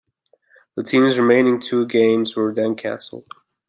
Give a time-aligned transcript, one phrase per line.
[0.75, 3.31] The team's remaining two games were then cancelled.